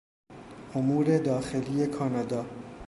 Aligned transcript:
امور 0.73 1.17
داخلی 1.17 1.87
کانادا 1.87 2.45